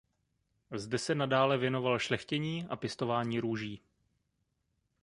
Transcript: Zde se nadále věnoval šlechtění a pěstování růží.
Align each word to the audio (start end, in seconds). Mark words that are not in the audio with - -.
Zde 0.71 0.97
se 0.97 1.15
nadále 1.15 1.57
věnoval 1.57 1.99
šlechtění 1.99 2.65
a 2.69 2.75
pěstování 2.75 3.39
růží. 3.39 3.81